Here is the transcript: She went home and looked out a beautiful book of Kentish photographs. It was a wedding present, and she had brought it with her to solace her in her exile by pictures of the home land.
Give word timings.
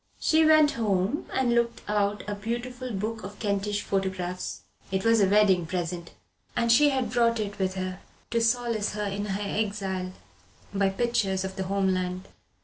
She 0.19 0.43
went 0.43 0.71
home 0.71 1.27
and 1.31 1.53
looked 1.53 1.81
out 1.87 2.23
a 2.27 2.33
beautiful 2.33 2.89
book 2.91 3.21
of 3.23 3.37
Kentish 3.37 3.83
photographs. 3.83 4.63
It 4.91 5.05
was 5.05 5.21
a 5.21 5.27
wedding 5.29 5.67
present, 5.67 6.13
and 6.55 6.71
she 6.71 6.89
had 6.89 7.11
brought 7.11 7.39
it 7.39 7.59
with 7.59 7.75
her 7.75 7.99
to 8.31 8.41
solace 8.41 8.93
her 8.93 9.03
in 9.05 9.25
her 9.25 9.43
exile 9.47 10.13
by 10.73 10.89
pictures 10.89 11.43
of 11.45 11.55
the 11.55 11.65
home 11.65 11.89
land. 11.93 12.27